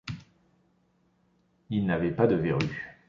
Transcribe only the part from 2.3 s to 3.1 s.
verrue.